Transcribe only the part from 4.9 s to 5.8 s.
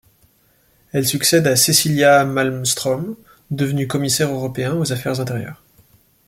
affaires intérieures.